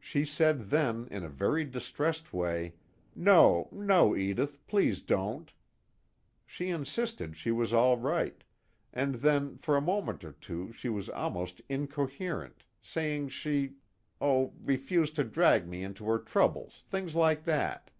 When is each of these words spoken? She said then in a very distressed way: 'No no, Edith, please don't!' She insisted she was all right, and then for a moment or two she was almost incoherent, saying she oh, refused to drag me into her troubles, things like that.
She 0.00 0.24
said 0.24 0.70
then 0.70 1.06
in 1.12 1.22
a 1.22 1.28
very 1.28 1.64
distressed 1.64 2.32
way: 2.32 2.74
'No 3.14 3.68
no, 3.70 4.16
Edith, 4.16 4.58
please 4.66 5.00
don't!' 5.00 5.52
She 6.44 6.70
insisted 6.70 7.36
she 7.36 7.52
was 7.52 7.72
all 7.72 7.96
right, 7.96 8.42
and 8.92 9.14
then 9.14 9.56
for 9.58 9.76
a 9.76 9.80
moment 9.80 10.24
or 10.24 10.32
two 10.32 10.72
she 10.72 10.88
was 10.88 11.08
almost 11.08 11.62
incoherent, 11.68 12.64
saying 12.82 13.28
she 13.28 13.74
oh, 14.20 14.54
refused 14.60 15.14
to 15.14 15.22
drag 15.22 15.68
me 15.68 15.84
into 15.84 16.04
her 16.06 16.18
troubles, 16.18 16.82
things 16.90 17.14
like 17.14 17.44
that. 17.44 17.92